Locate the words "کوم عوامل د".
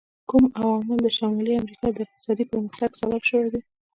0.29-1.07